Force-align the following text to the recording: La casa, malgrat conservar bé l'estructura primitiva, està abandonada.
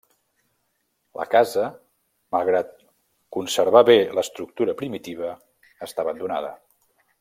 La 1.19 1.25
casa, 1.33 1.65
malgrat 2.37 2.73
conservar 3.39 3.85
bé 3.93 3.99
l'estructura 4.19 4.79
primitiva, 4.83 5.33
està 5.91 6.07
abandonada. 6.09 6.57